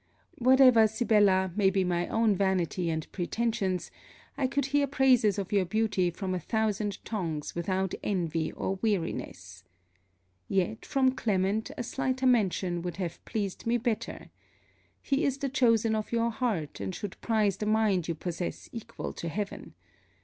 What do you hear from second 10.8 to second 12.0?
from Clement, a